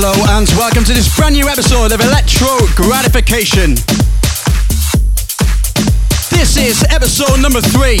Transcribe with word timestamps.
Hello 0.00 0.14
and 0.38 0.46
welcome 0.50 0.84
to 0.84 0.94
this 0.94 1.10
brand 1.16 1.34
new 1.34 1.48
episode 1.48 1.90
of 1.90 1.98
Electro 1.98 2.54
Gratification. 2.76 3.74
This 6.30 6.54
is 6.54 6.86
episode 6.94 7.42
number 7.42 7.58
three, 7.60 7.98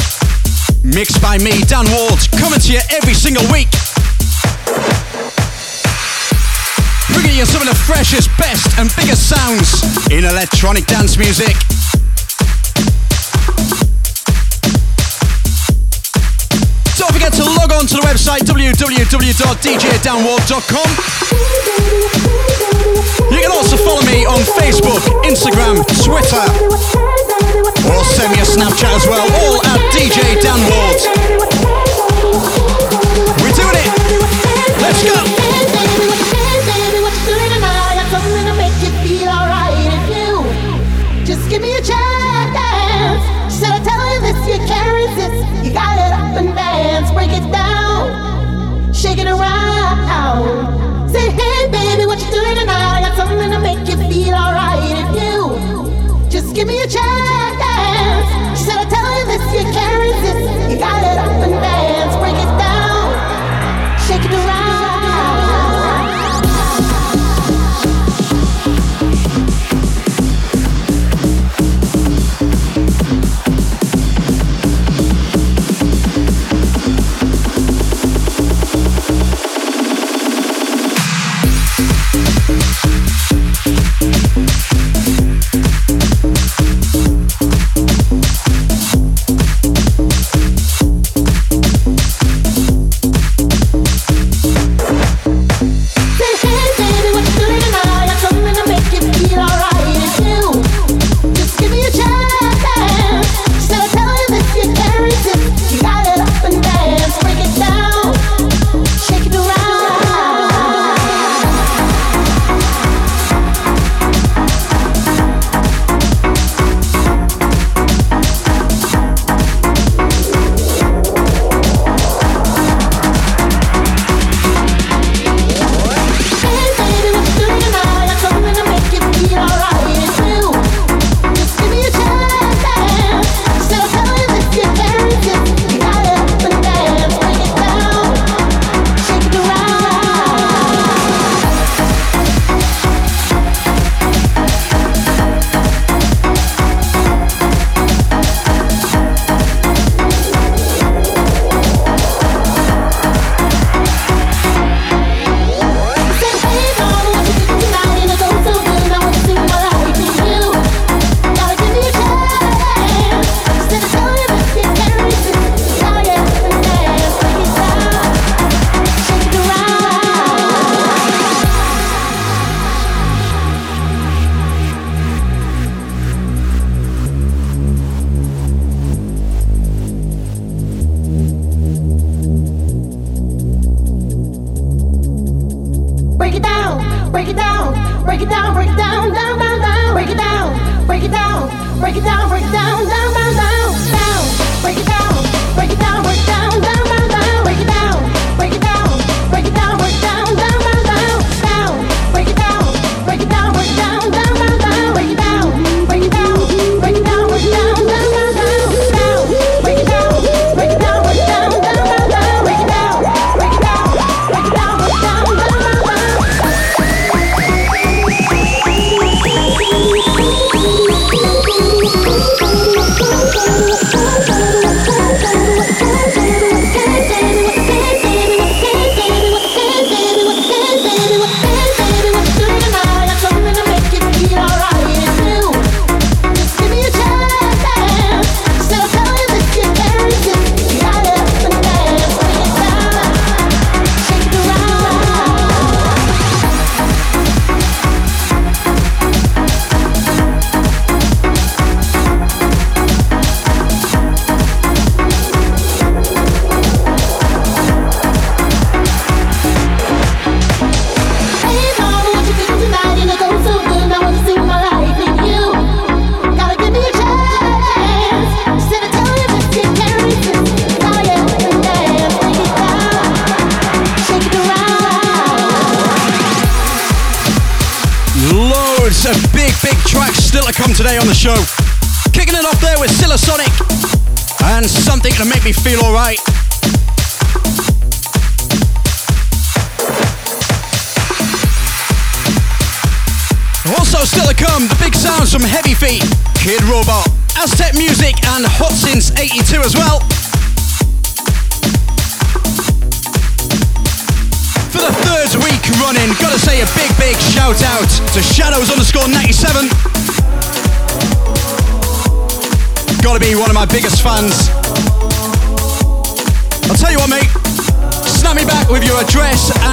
mixed 0.86 1.20
by 1.20 1.38
me, 1.38 1.58
Dan 1.66 1.90
Ward, 1.90 2.22
coming 2.38 2.62
to 2.62 2.70
you 2.70 2.78
every 2.94 3.14
single 3.18 3.42
week. 3.50 3.66
Bringing 7.18 7.34
you 7.34 7.46
some 7.50 7.66
of 7.66 7.66
the 7.66 7.74
freshest, 7.82 8.30
best, 8.38 8.78
and 8.78 8.94
biggest 8.94 9.26
sounds 9.28 9.82
in 10.14 10.22
electronic 10.22 10.86
dance 10.86 11.18
music. 11.18 11.56
forget 17.18 17.34
to 17.34 17.42
log 17.42 17.72
on 17.72 17.84
to 17.84 17.96
the 17.96 18.02
website 18.02 18.46
www.djdownward.com. 18.46 20.88
You 23.32 23.40
can 23.42 23.50
also 23.50 23.76
follow 23.76 24.02
me 24.02 24.24
on 24.24 24.38
Facebook, 24.54 25.00
Instagram, 25.26 25.84
Twitter, 26.04 26.46
or 27.90 28.04
send 28.04 28.30
me 28.30 28.38
a 28.38 28.44
Snapchat 28.46 28.94
as 28.94 29.08
well, 29.08 29.26
all 29.42 29.58
at 29.66 29.80
DJ 29.90 30.40
Downward. 30.40 31.00
We're 33.42 33.50
doing 33.50 33.74
it! 33.74 33.90
Let's 34.80 35.02
go! 35.02 35.37
get 61.08 61.16
up 61.16 61.42
and 61.42 61.57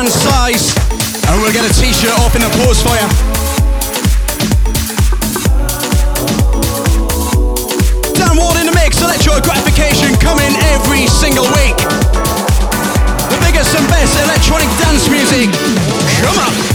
and 0.06 0.14
size, 0.14 0.78
and 1.28 1.42
we'll 1.42 1.52
get 1.52 1.66
a 1.66 1.74
t-shirt 1.74 2.14
up 2.20 2.36
in 2.36 2.42
the 2.42 2.50
post 2.62 2.86
for 2.86 2.94
you. 2.94 3.08
Dan 8.14 8.38
Ward 8.38 8.58
in 8.58 8.68
the 8.68 8.76
mix, 8.76 9.02
electro 9.02 9.42
gratification 9.42 10.14
coming 10.22 10.54
every 10.78 11.08
single 11.08 11.46
week. 11.58 11.78
The 13.34 13.38
biggest 13.42 13.74
and 13.74 13.88
best 13.90 14.14
electronic 14.22 14.70
dance 14.78 15.10
music. 15.10 15.50
Come 16.22 16.38
on. 16.38 16.75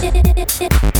shit. 0.00 0.99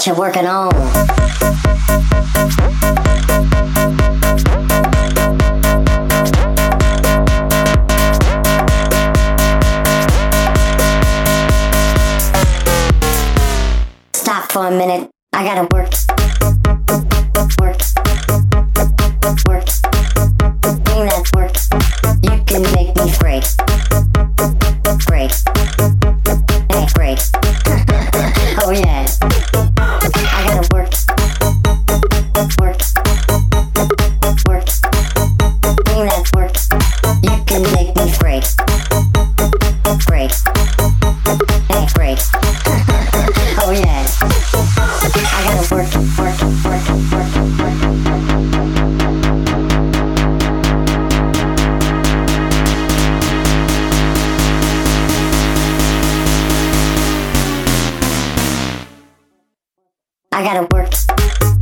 what 0.00 0.06
you're 0.06 0.16
working 0.16 0.46
on. 0.46 0.70
Stop 14.14 14.50
for 14.50 14.66
a 14.66 14.70
minute. 14.70 15.10
I 15.34 15.44
gotta 15.44 15.68
work. 15.70 16.09
I 60.40 60.42
gotta 60.42 60.66
work. 60.72 61.59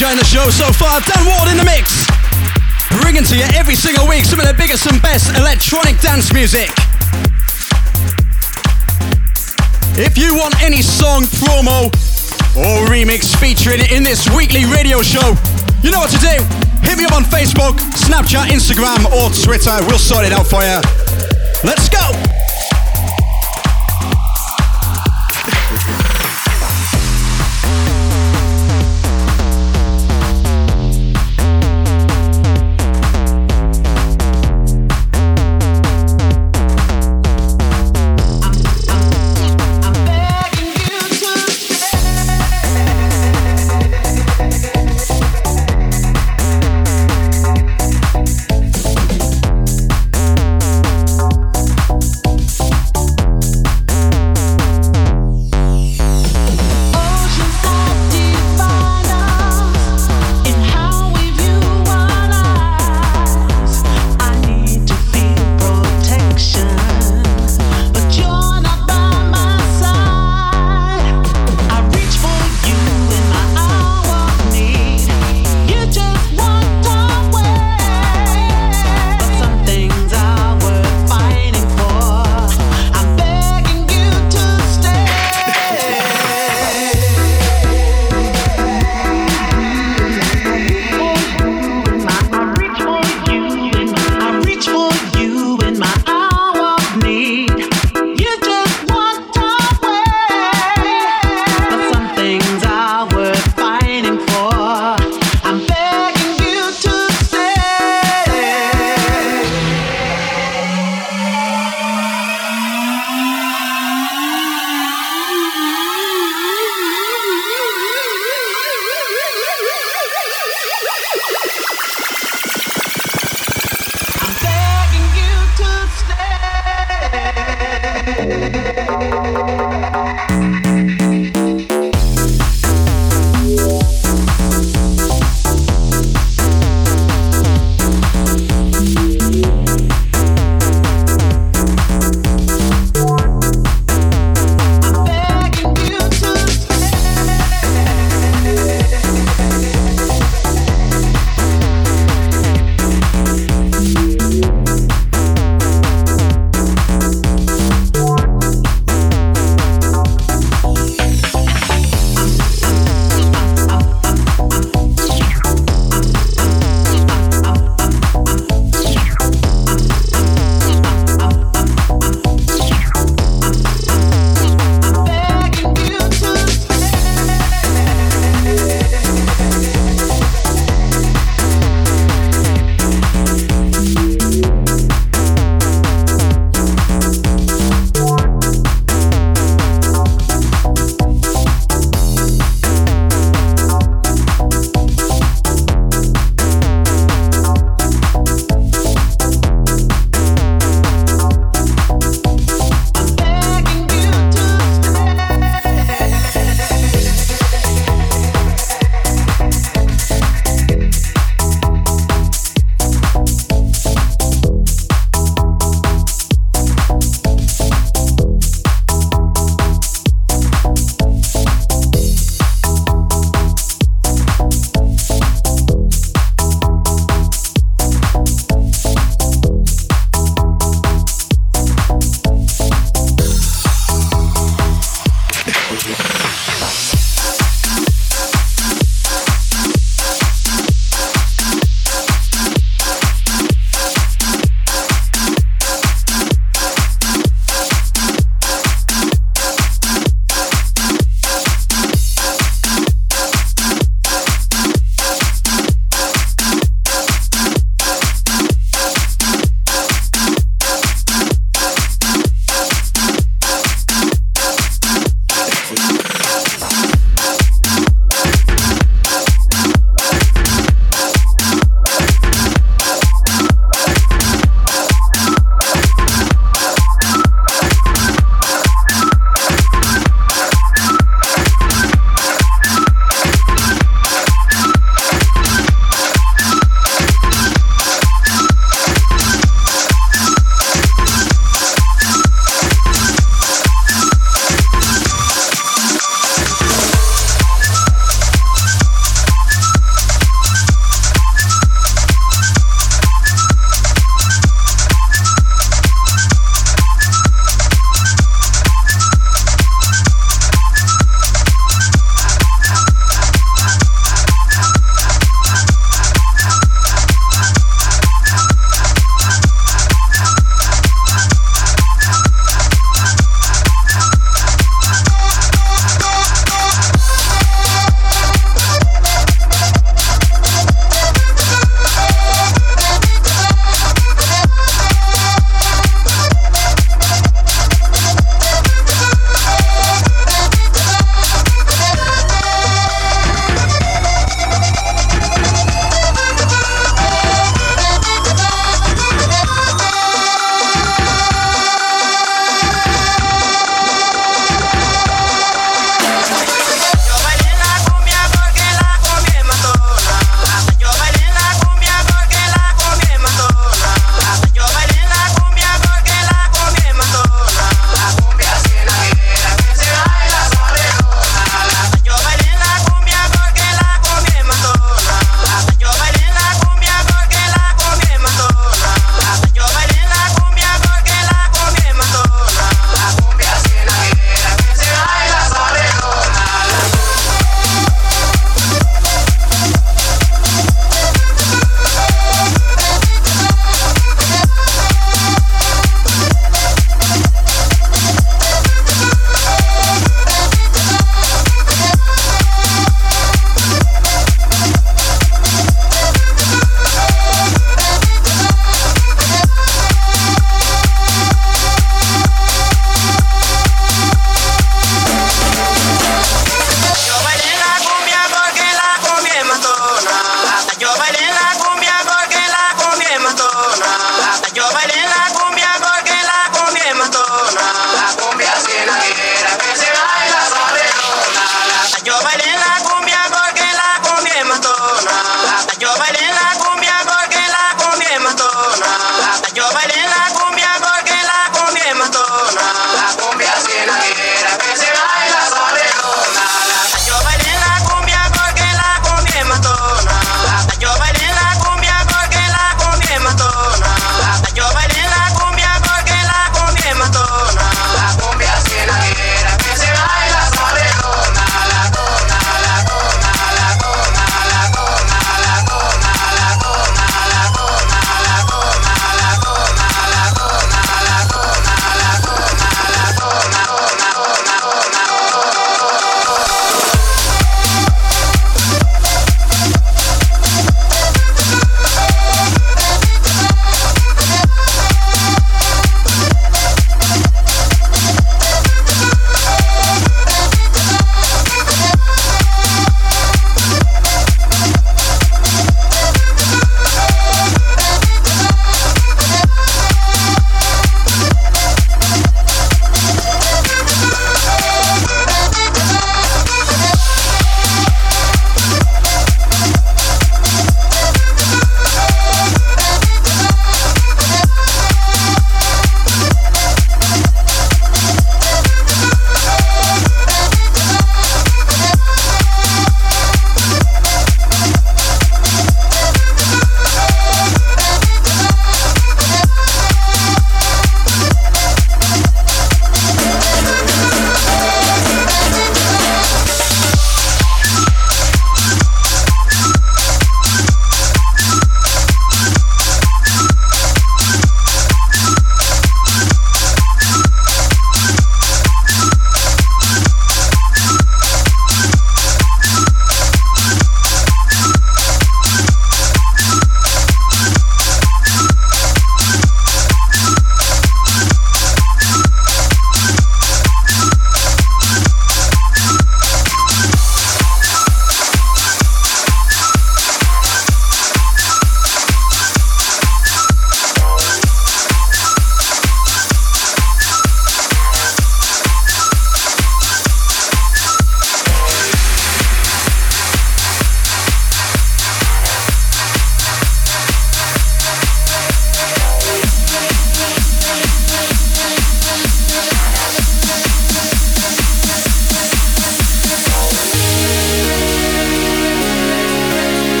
Enjoying 0.00 0.16
the 0.16 0.24
show 0.24 0.48
so 0.48 0.72
far. 0.72 0.98
Dan 1.04 1.26
Ward 1.26 1.52
in 1.52 1.58
the 1.58 1.64
mix. 1.64 2.08
Bringing 3.02 3.22
to 3.22 3.36
you 3.36 3.44
every 3.52 3.74
single 3.74 4.08
week 4.08 4.24
some 4.24 4.40
of 4.40 4.46
the 4.46 4.54
biggest 4.54 4.90
and 4.90 4.96
best 5.02 5.28
electronic 5.36 6.00
dance 6.00 6.32
music. 6.32 6.70
If 10.00 10.16
you 10.16 10.34
want 10.34 10.56
any 10.62 10.80
song, 10.80 11.24
promo, 11.44 11.92
or 12.56 12.88
remix 12.88 13.36
featuring 13.36 13.80
it 13.80 13.92
in 13.92 14.02
this 14.02 14.24
weekly 14.34 14.64
radio 14.64 15.02
show, 15.02 15.36
you 15.82 15.90
know 15.90 16.00
what 16.00 16.12
to 16.12 16.20
do. 16.24 16.40
Hit 16.80 16.96
me 16.96 17.04
up 17.04 17.12
on 17.12 17.24
Facebook, 17.24 17.76
Snapchat, 17.92 18.48
Instagram, 18.48 19.04
or 19.12 19.28
Twitter. 19.44 19.76
We'll 19.84 19.98
sort 19.98 20.24
it 20.24 20.32
out 20.32 20.46
for 20.46 20.62
you. 20.62 20.80
Let's 21.62 21.90
go! 21.90 22.29